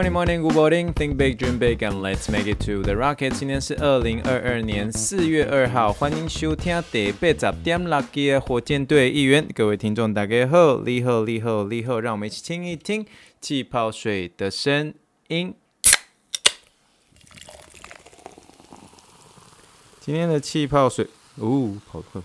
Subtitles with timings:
[0.00, 0.92] Morning, morning, good morning.
[0.94, 3.34] Think big, dream big, and let's make it to the rocket.
[3.34, 9.46] 今天是二零二二年四月二号，欢迎收听第八十点六集的火箭队一员。
[9.54, 13.04] 各位听众，大家好，你好，你好，你好，让我们一起听一听
[13.42, 14.94] 气泡水的声
[15.28, 15.54] 音。
[20.00, 22.22] 今天的气泡水，哦，跑快。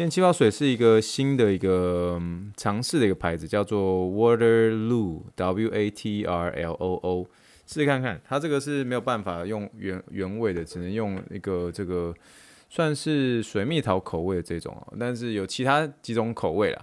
[0.00, 2.18] 今天气泡水是一个新的一个
[2.56, 7.26] 尝试的一个牌子，叫做 Waterloo，W A T R L O O，
[7.66, 8.18] 试试看看。
[8.26, 12.14] 它这个是没有办法用原原味的，只能用一个这个
[12.70, 16.82] 算是水蜜桃口味的这种，但是有其他几种口味啦。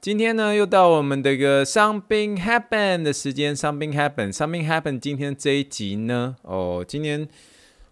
[0.00, 4.98] 今天呢，又到我们的一个 Something Happen 的时间，Something Happen，Something Happen。
[4.98, 7.28] 今天这一集呢，哦，今天。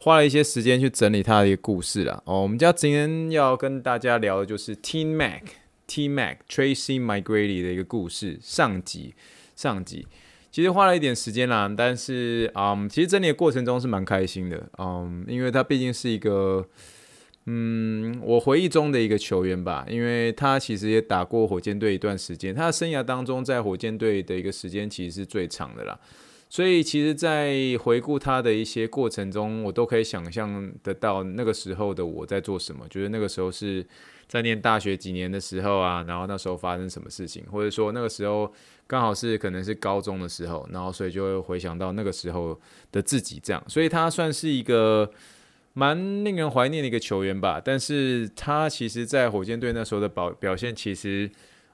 [0.01, 2.23] 花了一些时间去整理他的一个故事啦。
[2.25, 5.43] 哦，我们家今天要跟大家聊的就是 T Mac
[5.87, 9.15] T Mac Tracy McGrady 的一个故事上集
[9.57, 10.07] 上集，
[10.53, 16.65] 其实花了一点时间啦，但是嗯，其实整理的过程中是蛮开心的，嗯，因为他毕竟是一个
[17.47, 25.99] 嗯，我回忆中的一个球员吧，因为他其实也打过火箭队一段时间，他的生涯当中在火箭队的一个时间其实是最长的啦。
[26.51, 32.87] 所以，其实，在回顾他的一些过程中，我都可以想象得到那个时候的我在做什么。
[32.89, 33.87] 就是那个时候是
[34.27, 38.51] 在念大学几年的时候啊，然后那时候发生什么事情，或者说那个时候
[38.87, 42.59] 刚好是可能是高中的时候，然后所以就会回想到那个时候
[42.91, 43.63] 的自己这样。
[43.69, 45.11] 所以他算是一个
[45.75, 47.61] 蛮令人怀念的一个球员吧。
[47.63, 51.31] 但是他其实，在火箭队那时候的表表现，其实。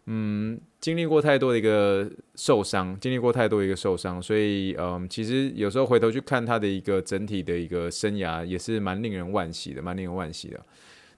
[0.07, 10.61] 嗯，经历过太多的一个受伤，经历过太多的一个受伤，所以嗯，其实有时候回头去看他的一个整体的一个生涯，也是蛮令人惋惜的，蛮令人惋惜的。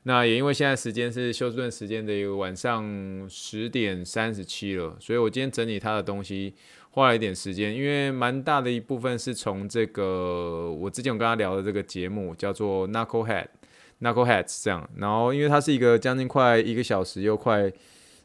[0.04, 6.54] 那也因为现在时间是休斯顿时间的一个晚上十点三十七了，所以我今天整理他的东西
[6.90, 13.48] 花了一点时间，因为蛮大的一部分是从这个我之前我跟他聊的这个节目叫做 Knucklehead
[14.00, 17.72] Knuckleheads 这样，然后因为它是一个将近快一个小时又快。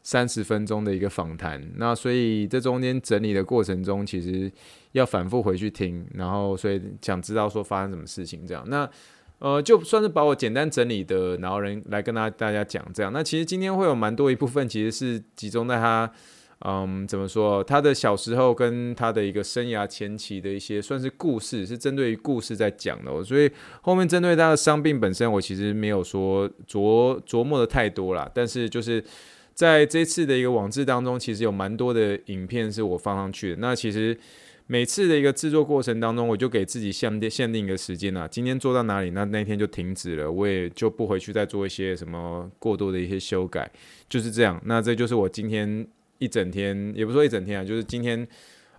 [0.02, 4.50] 三十分钟的一个访谈，那所以这中间整理的过程中，其实
[4.90, 8.64] 要反复回去听，然后所以想知道说发生什么事情这样。
[8.66, 8.88] 那
[9.38, 13.12] 呃，就算是把我简单整理的，然后人来跟大大家讲这样。
[13.12, 16.12] 那其实今天会有蛮多一部分，其实是集中在他，
[16.64, 23.22] 嗯，怎么说，他的小时候跟他的一个生涯前期的一些算是故事，是针对于故事在讲的。
[23.22, 23.48] 所以
[23.82, 29.04] 后面针对他的伤病本身，我其实没有说琢琢磨的太多啦，但是就是。
[29.54, 33.56] 在这次的一个网志当中，其实有蛮多的影片是我放上去的。
[33.56, 34.18] 那其实
[34.66, 43.70] 每次的一个制作过程当中，我就给自己限定限定一个时间啊，今天做到哪里，那那天就停止了，我也就不回去再做一些什么过多的一些修改，
[44.08, 44.60] 就是这样。
[44.64, 45.86] 那这就是我今天
[46.18, 48.26] 一整天，也不说一整天啊，就是今天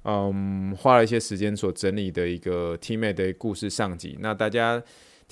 [0.04, 4.18] 嗯花了一些时间所整理的一个 team 的故事上集。
[4.20, 4.82] 那大家。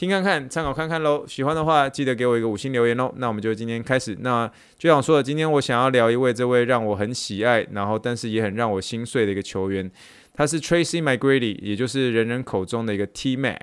[0.02, 1.24] 听看看，参考看看喽。
[1.28, 3.14] 喜欢的话，记得给我一个五星留言哦。
[3.18, 4.18] 那我们就今天开始。
[4.22, 9.92] 那就像我说的，今天我想要聊一位这位让我很喜爱，然后但是也很让我心碎的一个球员，
[10.34, 13.60] 他是 Tracy McGrady，也就是人人口中的一个 T Mac。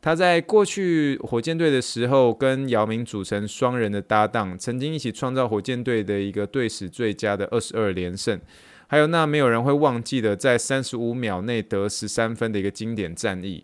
[0.00, 8.40] 他在过去火箭队的时候，跟姚明组成双人的搭档，曾经一起创造火箭队的一个队史最佳的二十二连胜，
[8.86, 13.62] 还有那没有人会忘记的在三十五秒内得十三分的一个经典战役。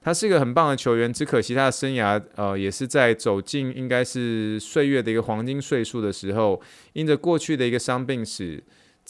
[0.00, 6.60] 他是一个很棒的球员，只可惜他的生涯，呃，也是在走进应该是岁月的一个黄金岁数的时候，
[6.92, 8.62] 因着过去的一个伤病史，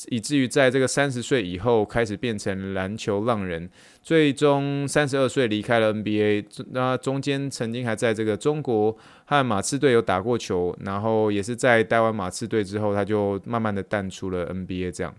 [0.09, 3.69] 以至于在这个三十岁以后开始变成篮球浪人，
[4.03, 6.44] 最终三十二岁离开了 NBA。
[6.71, 15.14] 那中间曾经还在这个中国和马刺队有打过球，然后也是在待完马刺队之后，他就慢慢的淡出了 NBA 这样。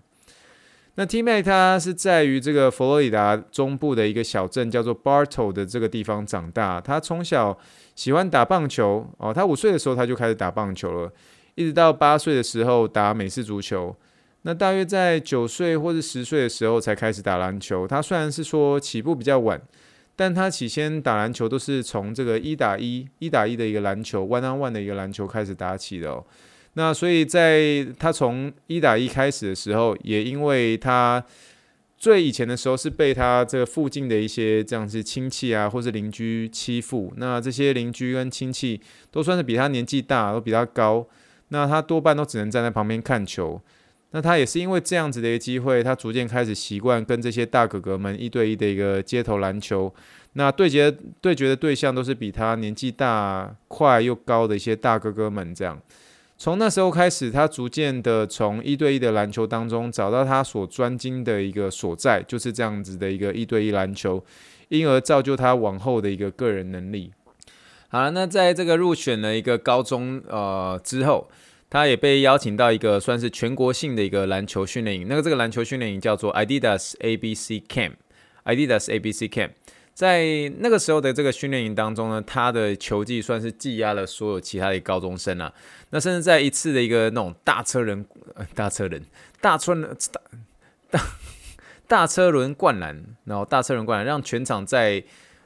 [1.00, 6.82] 那 T Mac 他是在于这个佛罗里达中部的一个小镇叫做 Bartow 的这个地方长大。
[6.82, 7.58] 他从小
[7.96, 11.10] 喜欢打棒球哦，他五岁的时候他就开始打棒球了，
[11.56, 13.96] 一直到八岁的时候打美式足球。
[14.42, 17.88] 那大约在九岁或者十岁的时候才开始打篮球。
[17.88, 19.62] 他虽然是说起步比较晚，
[20.18, 26.26] 但他起先打篮球都是从这个一打一、一打一的一个篮球，one on one 的一个篮球开始打起的哦。
[26.80, 31.22] 那所以，在他从一打一开始的时候，也因为他
[31.98, 37.12] 最以前的时候是被他这个附近的一些这样子亲戚啊，或是邻居欺负。
[37.18, 38.80] 那这些邻居跟亲戚
[39.12, 41.06] 都算是比他年纪大，都比他高。
[41.50, 43.62] 那他多半都只能站在旁边看球。
[44.12, 49.94] 那他也是因为这样子的一个机会，他逐渐开始习惯跟这些大哥哥们一对一的一个街头篮球。
[50.34, 50.90] 那对决
[51.20, 55.54] 对决的对象都是比他年纪大、快又高的一些大哥哥们。
[55.54, 55.78] 这样，
[56.40, 64.24] 从那时候开始，他逐渐的从一对一的篮球当中找到他所专精的一个所在，就是这样子的一个一对一篮球，
[64.70, 67.12] 因而造就他往后的一个个人能力。
[67.90, 71.30] 好了，那在这个入选了一个高中呃之后。
[71.72, 79.52] 他也被邀请到一个算是全国性的一个篮球训练营，那个这个篮球训练营叫做 Adidas ABC Camp，Adidas ABC Camp，
[80.00, 85.52] 在那个时候的这个训练营当中呢，他的球技算是技压了所有其他的高中生啊。
[85.90, 88.06] 那甚至在一次的一个那种大车轮、
[88.56, 89.04] 大车轮、
[89.42, 90.22] 大车大
[90.90, 91.02] 大
[91.86, 95.04] 大车轮灌篮，然后大车轮灌篮让全场在。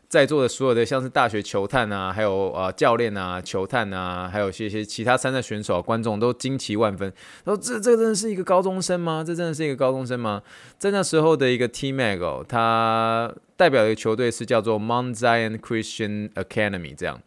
[0.10, 7.12] 在座的所有的像是大学球探啊，还有呃教练啊、球探啊，还有些些其他参赛选手、啊观众都惊奇万分。
[7.44, 9.24] 他说这这真的是一个高中生吗？
[9.26, 10.44] 这真的是一个高中生吗？
[10.78, 17.22] 在那时候的一个 T-Mac 哦，他代表的球队是叫做 Mount Zion Christian Academy 这样。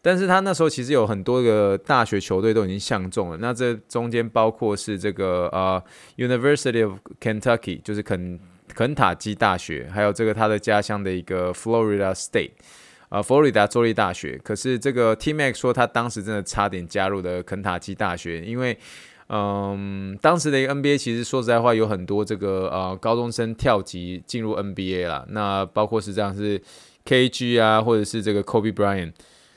[0.00, 3.36] 但是他那时候其实有很多个大学球队都已经相中了。
[3.36, 5.82] 那这中间包括是这个呃
[6.16, 8.40] University of Kentucky，就是肯。
[8.74, 12.52] 肯塔基大学，还有这个他的家乡的一个 Florida State，
[13.10, 14.40] 啊、呃，佛罗里达州立大学。
[14.42, 18.76] 可是这个 T-Mac 说他当时真的差点加入了肯塔基大学，因为，
[19.28, 26.60] 嗯，当时的一个 NBA 其实说实在话有很多这个呃高中生跳级进入 NBA 啦，那包括是这样是
[27.04, 29.12] KG 啊，或者是这个 Kobe Bryant。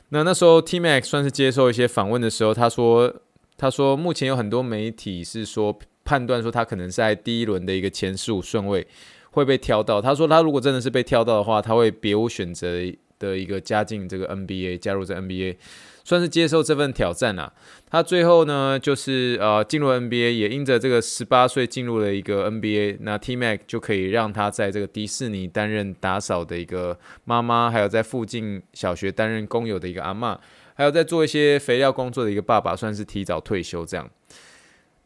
[0.09, 3.13] 那那时候 T-Mac 算是接受一些访问的时候，他说
[3.57, 5.77] 他说目前有很多媒体是说。
[6.07, 8.87] 判断说他可能在第一轮的一个前十五顺位
[9.31, 10.01] 会被挑到。
[10.01, 12.79] 他说他如果真的是被挑到的话，他会别无选择
[13.19, 15.57] 的一个加进这个 NBA，加入这 NBA，
[16.07, 17.51] 算是接受这份挑战啊。
[17.89, 30.39] 他最后呢就是呃进入 NBA，也因着这个十八岁进入了一个 NBA，那 T-Mac 就可以让他在这个迪士尼担任打扫的一个妈妈，还有在附近小学担任工友的一个阿妈，
[30.75, 34.09] 还有在做一些肥料工作的一个爸爸，算是提早退休这样。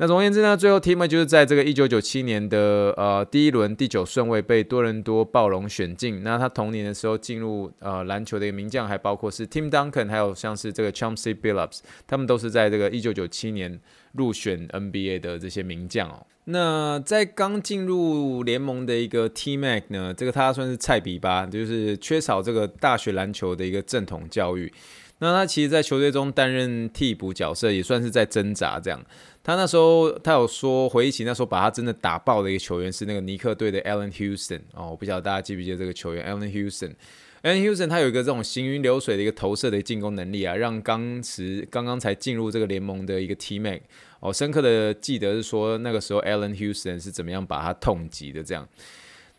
[0.02, 6.24] 那总而言之呢，最后 T-Mac 就是在这个一九九七年的呃第一轮第九顺位被多伦多暴龙选进。
[6.24, 13.80] 那他同年的时候进入呃篮球的一个名将，还包括是 Tim Duncan，还有像是这个 Chauncey Billups，他们都是在这个一九九七年
[14.14, 16.26] 入选 NBA 的这些名将哦。
[16.46, 24.74] 那在刚进入联盟的一个 T-Mac 呢，这个他算是菜比吧，就是缺少这个大学篮球的一个正统教育。
[25.24, 29.00] 那他其实，在球队中担任替补角色，也算是在挣扎这样。
[29.44, 36.96] 他那时候，他有说回忆起那时候把他真的打爆的一个球员是那个尼克队的 Allen Houston 哦，我不晓得大家记不记得这个球员 Allen Houston。
[37.44, 43.82] Allen Houston 他有一个这种行云流水的一个投射的进攻能力啊，让当时刚刚才进入这个联盟的一个 T-Mac
[44.22, 48.68] 哦，深刻的记得是说那个时候 Allen Houston 是怎么样把他痛击的这样。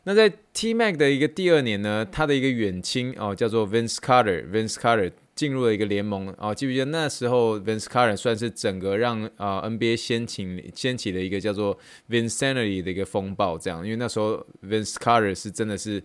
[0.05, 5.11] 那在 T-Mac 的一个第二年呢，他的一个远亲哦叫做 Vince Carter，Vince Carter。
[5.35, 11.79] 进入了一个联盟啊，记不记得那时候 Vince Carter 算是整个让啊、NBA 掀起掀起了一个叫做
[12.11, 16.03] Vinsanity 的一个风暴，这样，因为那时候 Vince Carter 是真的是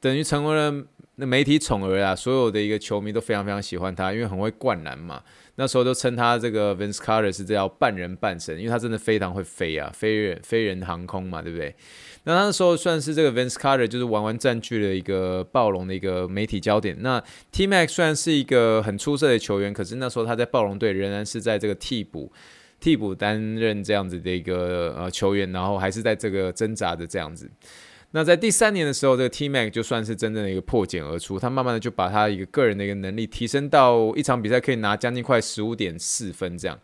[0.00, 0.84] 等于成为了
[1.16, 5.22] 那媒体宠儿啊，所有的一个球迷都非常非常喜欢他，因为很会灌篮嘛。
[5.56, 11.74] 那时候都称他这个 Vince Carter 是叫半人半神，因为他真的非常会飞啊，飞人飞人航空嘛，对不对？
[12.24, 16.96] 那那时候算是这个 Vince Carter 就是完完占据了一个暴龙的一个媒体焦点。
[17.00, 22.32] 那 T-Mac 虽然是一个很出色的球员，可是那时候他在暴龙队仍然是在这个替补
[22.80, 27.50] 替补担任这样子的一个呃球员，然后还是在这个挣扎的这样子。
[28.12, 36.78] 那在第三年的时候，这个 T-Mac 就算是真正的一个破茧而出，他慢慢的就把他一个个人的一个能力提升到一场比赛可以拿将近快十五点四分这样。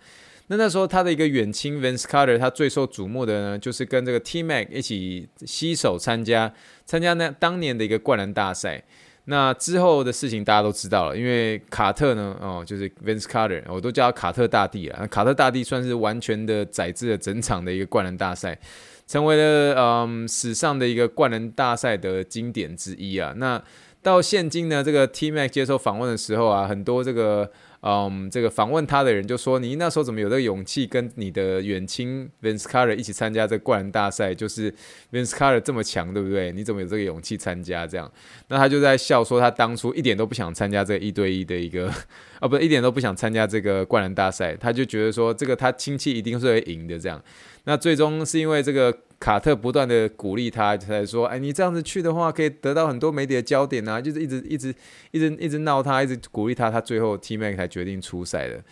[0.48, 6.52] 那那时候他的一个远亲 Vince Carter，他最受瞩目的呢，就是跟这个 T-Mac 一起携手参加
[6.84, 8.82] 参加那当年的一个灌篮大赛。
[9.26, 15.06] 那之后的事情大家都知道了，因为卡特呢，哦，就是 Vince Carter，我都叫他卡特大帝了。
[15.06, 18.58] 卡特大帝算是完全的宰制了整场的一个灌篮大赛。
[19.06, 23.34] 成为了嗯史上的一个冠人大赛的经典之一啊。
[23.36, 23.62] 那
[24.02, 27.50] 到现今呢，这个 T-Mac 接受访问的时候啊，很多这个
[27.82, 34.32] 嗯这个访问他的人就说：“你那时候怎么有这个勇气跟你的远亲 Vince Carter 一起参加这个灌篮大赛？
[34.32, 34.72] 就是
[35.10, 36.52] Vince Carter 这么强，对不对？
[36.52, 37.84] 你怎么有这个勇气参加？
[37.84, 38.10] 这样？”
[38.48, 41.92] 那他就在笑说，他当初一点都不想参加这一对一的一个
[42.38, 47.20] 啊，不一点都不想参加这个灌篮大赛，他就觉得说这个他亲戚一定是会赢的这样。
[47.64, 54.74] 那最终是因为这个卡特不断的鼓励他，才说：“哎，你这样子去的话，可以得到很多媒体的焦点啊！”就是一直一直
[55.12, 58.62] 一直一直闹他，一直鼓励他，他最后 T-Mac 才决定出赛的。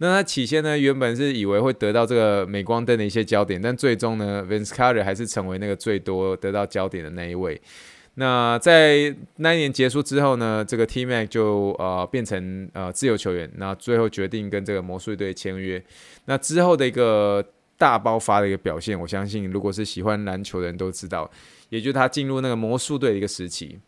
[0.00, 7.60] 那他起先呢，原本是以为会得到这个镁光灯的一些焦点，但最终呢，Vince Carter 还是成为那个最多得到焦点的那一位。
[8.14, 15.82] 那在那一年结束之后呢，这个 T-Mac 就呃变成呃自由球员，那最后决定跟这个魔术队签约。
[16.26, 17.44] 那之后的一个
[17.76, 21.30] 大爆发的一个表现，我相信如果是喜欢篮球的人都知道，
[21.70, 23.78] 也就是他进入那个魔术队的一个时期。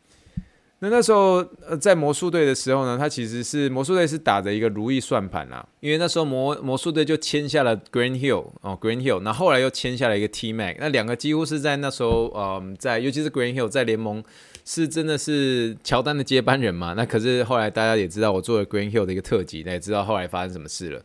[0.83, 14.25] 那那时候，呃，在魔术队的时候呢，他其实是魔术队是打着一个如意算盘啦，因为那时候魔魔术队就签下了 Green Hill 哦，Green Hill，那后，来又签下了一个 T Mac，那两个几乎是在那时候，嗯，在尤其是 Green Hill 在联盟
[14.65, 21.03] 是真的是乔丹的接班人嘛，那可是后来大家也知道我做了 Green Hill 的一个特辑，那也知道后来发生什么事了。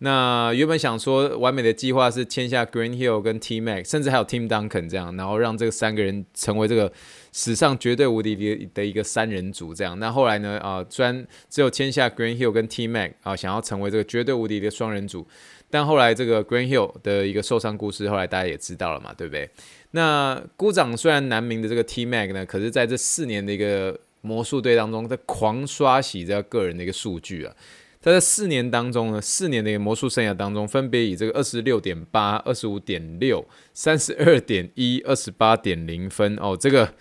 [0.00, 6.92] 那原本想说完美的计划是签下 Green Hill 跟 T Mac，甚至还有 Tim Duncan 这样，然后让这个三个人成为这个。
[7.34, 9.98] 史上绝对无敌的的一个三人组，这样。
[9.98, 10.58] 那后来呢？
[10.58, 15.26] 啊、呃，虽然只有签下 Green Hill 跟 T Mac 啊，想要成为这个绝对无敌的双人组，
[15.70, 19.48] 但后来这个 Green Hill 的一个受伤故事，后来大家也知道了嘛，对不对？
[19.92, 27.56] 那孤掌虽然难鸣的这个 T Mac 呢，可是在这四年的一个魔术队当中，在狂刷洗这个个人的一个数据啊。
[28.02, 36.92] 他在四年当中呢，四年的一个魔术生涯当中，分别以这个二十六点八、二十五点六、三十二点一、二十八点零分哦，这个。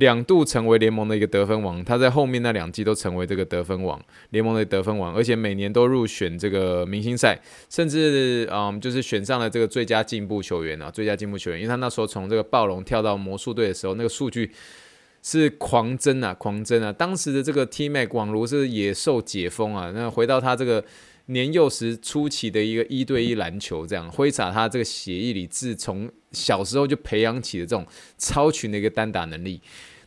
[0.00, 14.50] 两度成为联盟的一个得分王，他在后面那两季都成为这个得分王，联盟的得分王，而且每年都入选这个明星赛，甚至嗯，就是选上了这个最佳进步球员啊，最佳进步球员，因为他那时候从这个暴龙跳到魔术队的时候，那个数据
[15.22, 20.84] 是狂增啊，狂增啊，当时的这个 T-Mac 广如是野兽解封啊，那回到他这个。
[21.30, 27.86] 年幼时初期的一个一对一篮球，这样挥洒他这个血液里，自从小时候就培养起的这种
[28.18, 29.60] 超群的一个单打能力。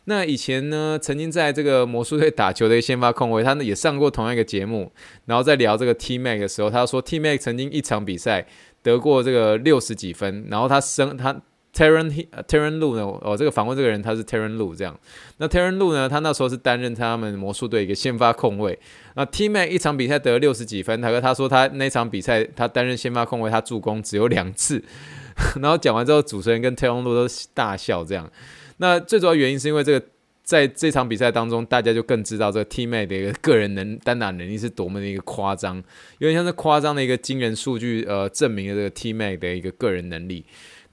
[0.04, 4.92] 那以前呢，曾经在这个魔术队打球的一个先发控卫，他呢也上过同样一个节目，
[5.26, 8.46] 然后在聊这个 T Mac 的时候，他说 T Mac 曾经一场比赛
[8.82, 11.42] 得过这个六十几分，然后他生他。
[11.74, 13.02] Tyronn Tyronn Lu 呢？
[13.02, 14.98] 哦，这个访问这个人他是 Tyronn Lu 这样。
[15.38, 16.08] 那 Tyronn Lu 呢？
[16.08, 18.78] 他那时候是担任他们魔术队一个先发控卫。
[19.16, 24.82] 那 T-Mac 一场比赛得了六十几分，他说他说他那场比赛他担任先发控卫，他助攻只有两次。
[25.60, 28.30] 然后讲完之后，主持人跟 Tyronn Lu 都大笑这样。
[28.76, 30.06] 那最主要原因是因为这个
[30.44, 35.82] 在这场比赛当中，大家就更知道这个 T-Mac 的一个个人能单打能力是多么的一个夸张，
[36.18, 40.44] 有点像是夸张的一个惊人数据，呃，证明了这个 T-Mac 的一个个人能力。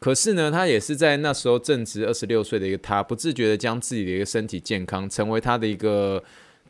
[0.01, 6.21] 可是呢，他也是在那时候正值二十六岁的一个他，不自觉的将自己的一个身体健康成为他的一个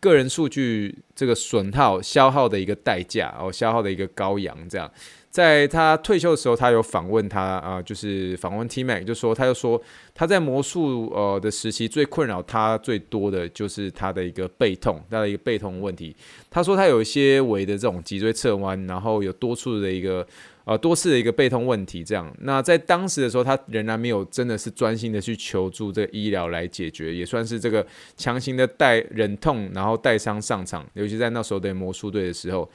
[0.01, 4.91] 个人数据这个损耗消耗的一个代价哦，消耗的一个羔羊这样。
[5.29, 9.81] 在他退休的时候，他有访问他啊、就是访问 T-Mac，就说他就说
[10.13, 16.13] 他在魔术呃的时期最困扰他最多的就是他的一个背痛，他的一个背痛问题。
[16.49, 20.27] 他说他有一些微的这种脊椎侧弯，然后有多处的一个。
[20.63, 22.31] 呃，多次的一个背痛问题，这样。
[22.41, 30.85] 那在当时的时候，他仍然没有真的是专心的去求助这个医疗来解决，也算是这个强行的带忍痛，然后带伤上场。
[30.93, 32.69] 尤其在那时候的魔术队的时候，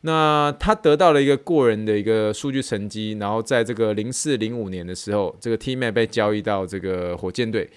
[0.00, 7.68] 那他得到了一个过人的一个数据成绩，然后在这个零四零五年的时候，这个 T-Mac 被交易到这个火箭队。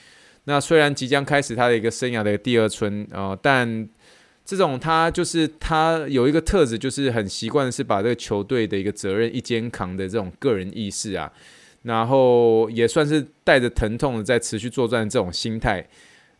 [0.46, 3.88] 那虽然即将开始他的一个生涯的第二春啊，但
[4.52, 11.32] 这种他就是他有一个特质，就是很习惯是把这个球队的一个责任一肩扛的这种个人意识啊，
[11.84, 15.88] 然后也算是带着疼痛的在持续作战的这种心态，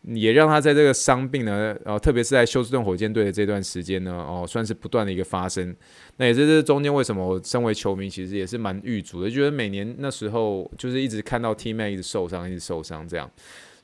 [0.02, 5.74] 也让他在这个伤病呢，呃，特别是在休斯顿火箭队的这段时间呢，哦，算是不断的一个发生。
[6.18, 13.30] 那也是这中间为什么我身为球迷其实也是蛮郁卒的，觉得每年那时候就是一直看到 T-Mac 一直受伤，一直受伤这样。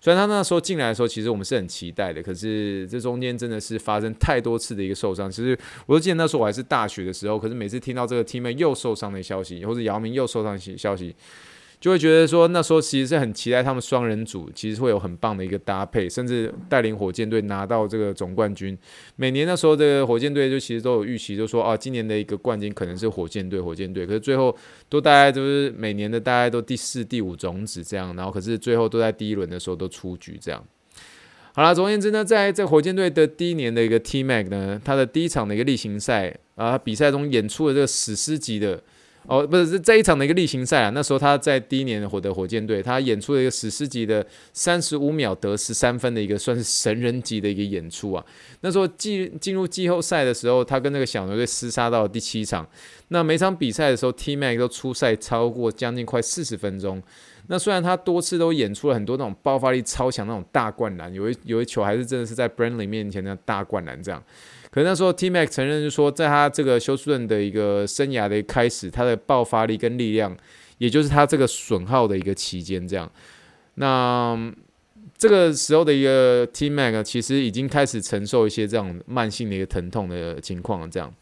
[0.00, 5.30] 虽然他那时候进来的时候，其实我们是很期待的，可是这中间真的是发生太多次的一个受伤。
[5.30, 11.14] 其实我都记得那时候我还是大学的时候，可是每次听到这个 T-Mac 又受伤的消息，或者姚明又受伤的消息。
[11.80, 18.76] 就会觉得说，那时候其实是很期待他们双人组，其实会有很棒的一个搭配，甚至带领火箭队拿到这个总冠军。
[19.14, 24.04] 每年那时候这个火箭队就其实都有预期，就说啊，今年的一个冠军可能是火箭队，火箭队。
[24.04, 24.52] 可是最后
[24.88, 30.64] 都大概都是每年的大概都第四、第五种子这样，然后可是最后都在第一轮的时候都出局这样。
[31.52, 38.82] 好了，总而言之呢，在这火箭队的第一年的一个 T-Mac 呢，他的第一场的一个例行赛啊，比赛中演出了这个史诗级的。
[39.28, 40.90] 哦，不是，是这一场的一个例行赛啊。
[40.90, 48.24] 那时候他在第一年获得火箭队，他演出了一个史诗级的三十五秒得十三分的一个算是神人级的一个演出啊。
[48.62, 52.66] 那时候进进入季后赛的时候，他跟那个小牛队厮杀到第七场。
[53.08, 57.02] 那每场比赛的时候，T-Mac 都出赛超过将近快四十分钟。
[57.48, 64.22] 那虽然他多次都演出了很多那种爆发力超强那种大灌篮，有一有一球还是真的是在 Brandley 面前的大灌篮这样。
[64.78, 70.36] 可是那时候 T Mac 承认就说，在他这个休斯顿的一个生涯的开始，他的爆发力跟力量，
[70.78, 73.10] 也就是他这个损耗的一个期间这样。
[73.74, 74.38] 那
[75.16, 81.12] 这个时候的一个 T Mac 其实已经开始承受一些这样慢性的一个疼痛的情况这样。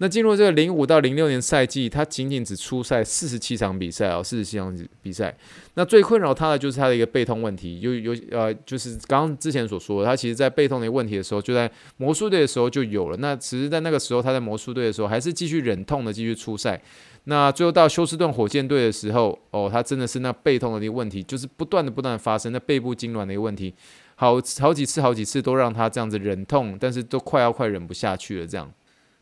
[0.00, 5.36] 那进入这个零五到零六年赛季，他仅仅只出赛四十七场比赛哦，四十七场比赛。
[5.74, 13.16] 那最困扰他的就是他的一个背痛问题，有有呃，就是刚刚之前所说的，他其实在背痛的问题的时候，就在魔术队的时候就有了。
[13.18, 16.80] 那其实，在那个时候他在魔术队的时候，还是继续忍痛的继续出赛。
[17.24, 23.74] 那最后到休斯顿火箭队的时候，哦，他真的是那背痛的一个问题，就是不断的不断的发生，那背部痉挛的一个问题，
[24.14, 28.72] 好好几次好几次都让他这样子忍痛，但是都快要快忍不下去了这样。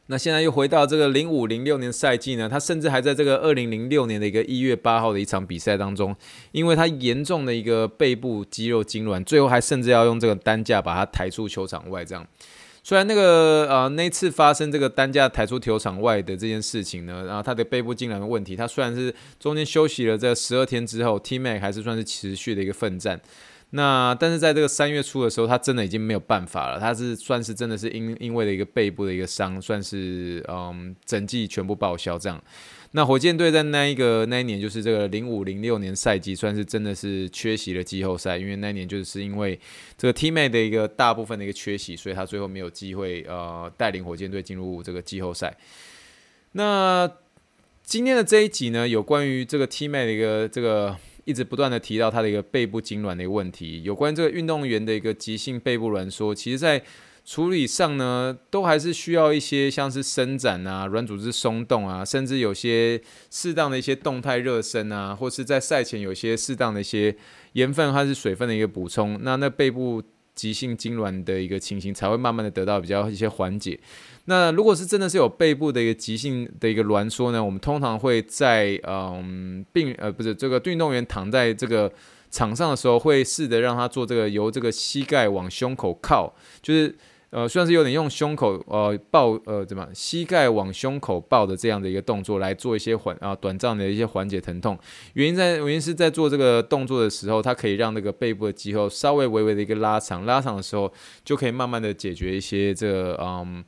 [0.08, 6.14] 那现在又回到这个零五零六年赛季呢，他甚至还在这个二零零六年的一个一月八号的一场比赛当中，
[6.52, 12.04] 因为他严重的一个背部肌肉痉挛，最后还甚至要用这个担架把他抬出球场外。
[12.04, 12.24] 这样，
[12.84, 23.20] 虽然那个呃那次发生这个担架抬出球场外的这件事情呢，然后他的背部痉挛的问题，他虽然是中间休息了这十二天之后，T-Mac 还是算是持续的一个奋战。
[23.70, 26.78] 那但是在这个三月初的时候，他真的已经没有办法了。
[26.78, 32.42] 他是算是真的是因因为的一个背部的一个伤，算是嗯整季全部报销这样。
[32.92, 39.58] 那火箭队在那一个那一年，就是这个零五零六年赛季，算是真的是缺席了季后赛，因为那一年就是因为
[39.98, 45.54] 这个 teammate 的一个大部分的一个缺席，所以他最后没有机会呃带领火箭队进入这个季后赛。
[46.52, 47.10] 那
[47.82, 50.96] 今天的这一集呢，有关于这个 teammate 的一个这个。
[51.26, 56.82] 一直不断的提到他的一个背部痉挛的一个问题，有关这个运动员的一个急性背部挛缩，其实在
[57.24, 67.16] 处理上呢，都还是需要一些像是伸展啊、软组织松动啊，甚至有些适当的一些动态热身啊，或是在赛前有些适当的一些
[67.54, 70.00] 盐分还是水分的一个补充，那那背部
[70.36, 73.76] 急性痉挛的一个情形才会慢慢的得到比较一些缓解。
[74.26, 81.90] 那如果是真的是有背部的一个急性的一个挛缩呢，我们通常会在嗯病呃不是这个运动员躺在这个
[82.30, 86.94] 场上的时候，会试着让他做这个由这个膝盖往胸口靠，就是
[87.36, 94.78] 呃虽然是有点用胸口呃抱呃怎么膝盖往胸口抱的这样的一个动作来做一些缓啊短暂的一些缓解疼痛。
[95.12, 100.90] 原因在原因是在做这个动作的时候，它可以让那个背部的肌肉稍微微微的一个拉长，拉长的时候
[101.26, 103.62] 就可以慢慢的解决一些这个嗯。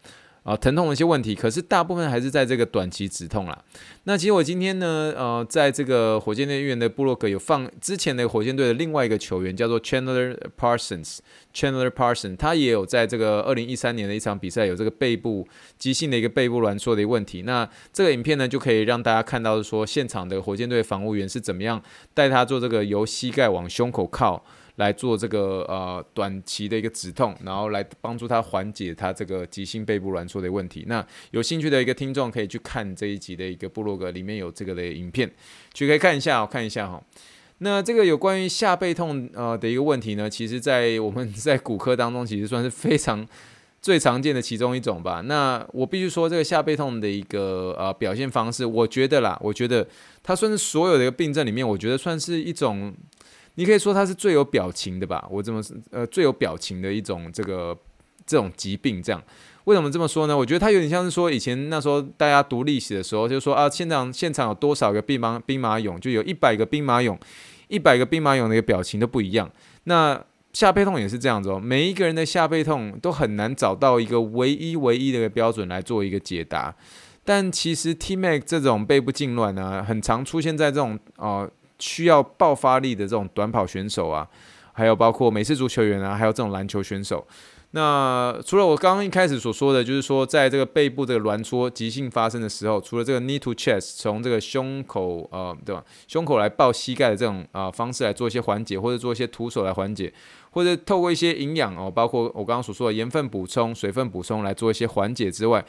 [0.48, 3.62] 啊，疼痛的一些问题，可是大部分还是在这个短期止痛啦。
[4.04, 17.42] 那其实我今天呢，呃，在这个火箭队员的部落格有放之前的火箭队的另外一个球员，叫做 Chandler Parsons，Chandler Parsons，他也有在这个二零一三年的一场比赛有这个背部急性的一个背部挛缩的一个问题。
[17.42, 21.82] 那这个影片呢，就可以让大家看到说，现场的火箭队防护员是怎么样
[22.14, 24.42] 带他做这个由膝盖往胸口靠。
[24.79, 30.85] 来做这个呃短期的一个止痛，然后来帮助他缓解他这个急性背部软缩的问题。
[30.87, 35.29] 那有兴趣的一个听众可以去看这一集的一个部落格，里面有这个的影片，
[35.75, 37.03] 去可以看一下，我看一下哈。
[37.59, 43.27] 那这个有关于下背痛呃的一个问题呢，其实在我们在骨科当中，其实算是非常
[43.83, 45.21] 最常见的其中一种吧。
[45.23, 49.85] 那我必须说，这个下背痛的一个呃表现方式，我觉得啦，我觉得
[50.23, 52.95] 它算是所有的一个病症里面，我觉得算是一种。
[53.59, 55.27] 你可以说它是最有表情的吧？
[55.29, 57.77] 我这么呃最有表情的一种这个
[58.25, 59.21] 这种疾病，这样
[59.64, 60.38] 为什么这么说呢？
[60.38, 67.18] 我觉得它有点像是说以前那时候大家读历史的时候，就说啊现场现场有多少个兵马兵马俑，就有一百个兵马俑，
[67.66, 69.51] 一百个兵马俑的一个表情都不一样。
[69.85, 76.73] 那下背痛也是这样子哦，每一个人的下背痛都很难找到一个唯一唯一的一个标准来做一个解答。
[77.25, 81.51] 但其实 T-Mac 这种背部痉挛呢，很常出现在这种呃。
[81.79, 84.29] 需要爆发力的这种短跑选手啊，
[84.73, 87.27] 还有包括美式足球员啊，还有这种篮球选手。
[87.73, 100.11] 那除了我刚刚一开始所说的，就是说在这个背部这个攣缩急性发生的时候，除了这个 knee to chest 从这个胸口呃对吧，胸口来抱膝盖的这种啊、呃、方式来做一些缓解，或者做一些徒手来缓解，
[100.51, 105.62] 或者透过一些营养哦，包括我刚刚所说的盐分补充、水分补充来做一些缓解之外，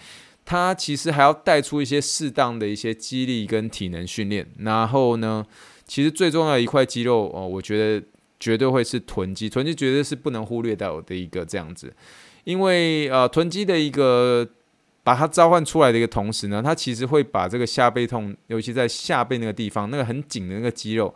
[0.45, 5.45] 它其实还要带出一些适当的一些肌力跟体能训练，然后呢。
[5.89, 8.05] 其实最重要的一块肌肉哦，我觉得
[8.39, 11.91] 绝对会是臀肌，臀肌绝对是不能忽略到的一个这样子，
[12.43, 14.47] 因为呃臀肌的一个
[15.03, 21.11] 把它召唤出来的一个同时呢，它其实会把这个下背痛，尤其在下背那个地方那个很紧的那个肌肉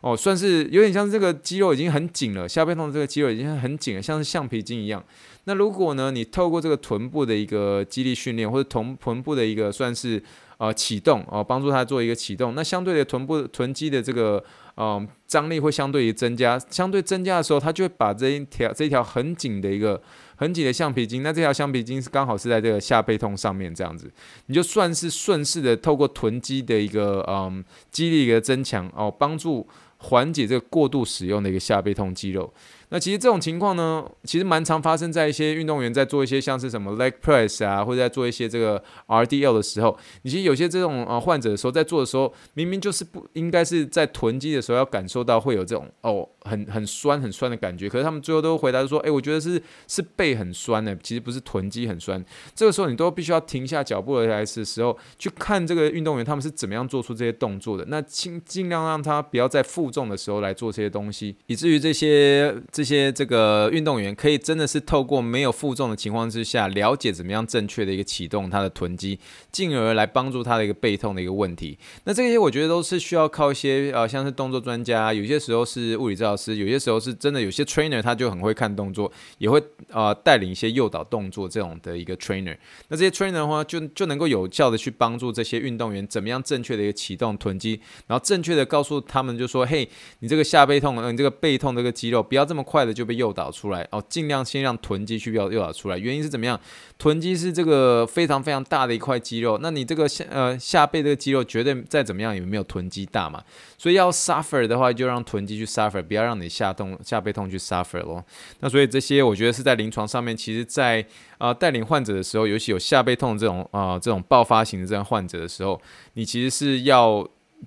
[0.00, 5.04] 哦，算是有点像这个肌肉已经很紧了，下背痛这个肌肉已经很紧了，像是橡皮筋一样。
[5.46, 10.22] 那如果呢，你透过这个臀部的一个肌力训练，或者臀臀部的一个算是。
[10.66, 12.54] 呃启动哦，帮助他做一个启动。
[12.54, 14.42] 那相对的臀部臀肌的这个
[14.76, 20.00] 嗯张力会相对于增加，相对增加的时候，他就会把这一条这一条很紧的一个
[20.36, 24.10] 很紧的橡皮筋，那这条橡皮筋是刚好是在这个下背痛上面这样子，
[24.46, 29.66] 你就算是顺势的透过臀肌的一个嗯肌力的增强哦，帮助
[29.98, 32.52] 缓解这个过度使用的一个下背痛肌肉。
[32.94, 52.24] 那其实这种情况呢，其实蛮常发生在一些运动员在做一些像是什么 leg press 啊，或者在做一些这个 RDL 的时候，你其实有些这种呃患者的时候，在做的时候，明明就是不应该是在臀肌的时候要感受到会有这种哦很很酸很酸的感觉，可是他们最后都回答说，哎，我觉得是是背很酸的，其实不是臀肌很酸。
[52.54, 62.83] 这个时候你都必须要停下脚步来的时候，去看这个运动员他们是怎么样做出这些动作的，那尽尽量让他不要在负重的时候来做这些东西，以至于这些这。
[62.84, 69.18] 一些这个运动员可以真的是透过没有负重的情况之下，了解怎么样正确的一个启动他的臀肌，
[69.50, 71.78] 进而来帮助他的一个背痛的一个问题。
[72.04, 82.56] 那这些我觉得都是需要靠一些呃，像是动作专家，有些时候是物理治疗师，有些时候是真的有些 trainer 他就很会看动作，也会呃带领一些诱导动作这种的一个 trainer。
[82.88, 92.84] 那这些 trainer 的话就，就就能够有效的去帮助这些运动员怎么样正确的一个启动臀肌，然后正确的告诉他们就说，嘿，你这个下背痛，你这个背痛这个肌肉不要这么快。
[92.84, 95.96] 的就被诱导出来哦，尽量先让臀肌去诱诱导出来。
[95.96, 96.60] 原因是怎么样？
[96.98, 103.42] 臀肌是这个非常非常大的一块肌肉，那你这个下呃下背这个肌肉绝对再怎么样也没有臀肌大嘛。
[103.78, 108.22] 所以要 suffer 的话，就让臀肌去 suffer，不要让你下痛下背痛去 suffer 咯。
[108.60, 111.02] 那所以这些我觉得是在临床上面，其实在
[111.38, 115.80] 啊、带领患者的时候，尤其有下背痛这种啊、这种爆发型的这样患者的时候，
[116.12, 117.26] 你其实是要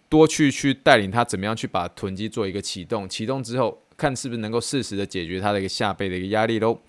[0.10, 3.82] 多去去带领他怎么样去把臀肌做一个启动，启动之后。
[3.98, 6.80] 看是不是能够适时的解决他的一个下背的一个压力喽。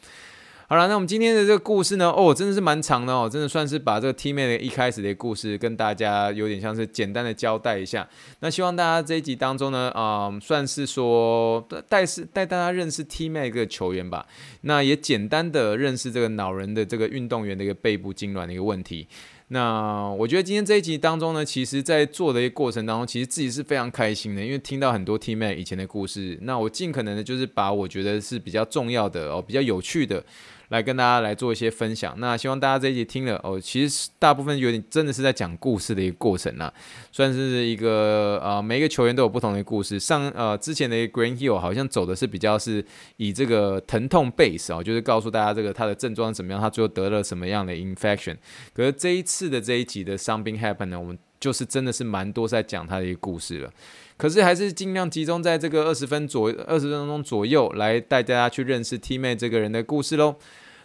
[0.70, 8.06] 好了，那我们今天的这个故事呢，哦，真的是蛮长的哦，真的算是把这个 T-Mac 一开始的故事跟大家有点像是简单的交代一下。
[8.40, 14.26] 那希望大家这一集当中呢，啊、算是说带是带大家认识 T-Mac 这个球员吧。
[14.60, 19.08] 那也简单的认识这个恼人的这个运动员的一个背部痉挛的一个问题。
[19.50, 26.38] 那我觉得今天这一集当中呢，其实，在做的一个过程当中，其实自己是非常开心的，因为听到很多 Tman 以前的故事。
[26.42, 30.22] 那我尽可能的，就是把我觉得是比较重要的哦，比较有趣的。
[30.68, 36.72] 来跟大家来做一些分享，那希望大家这一集听了哦，其实大部分有点真的是在讲故事的一个过程啦，
[37.10, 39.98] 算是一个呃每一个球员都有不同的故事。
[39.98, 42.84] 上呃之前的一个 Green Hill 好像走的是比较是
[43.16, 48.36] 以这个疼痛 base 哦，就是告诉大家这个他的症状怎么样，他最后得了什么样的 infection。
[48.74, 53.70] 可是这一次的这一集的 Something Happened 呢，我们就是真的是蛮多在讲他的一个故事了。
[54.16, 60.36] 可是还是尽量集中在这个二十分左二十分钟左右来带大家去认识 T-Mac 这个人的故事喽。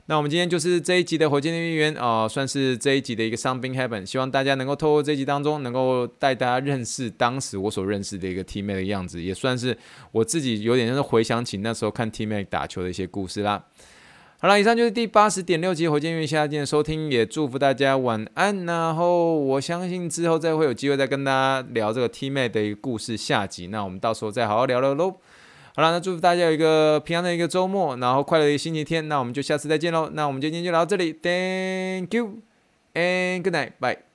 [0.05, 9.77] 那我们今天就是这一集的火箭练习员啊，算是这一集的一个 Something Happened，希望大家能够透过这一集当中，能够带大家认识当时我所认识的一个 T-Mac 的样子，也算是
[10.11, 13.63] 我自己有点像是回想起那时候看 T-Mac 打球的一些故事啦。
[14.43, 18.65] 好了，以上就是第八十点六集火箭运下见，的收听，也祝福大家晚安。
[18.65, 25.11] 然后我相信之后再会有机会再跟大家聊这个 T-Mac 的一个故事下集，那我们到时候再好好聊聊喽。
[25.73, 29.07] 好了，那祝福大家有一个平安的一个周末，然后快乐的一个星期天。
[29.07, 30.09] 那我们就下次再见喽。
[30.11, 32.39] 那我们今天就聊到这里，Thank you
[32.95, 34.12] and good night，bye。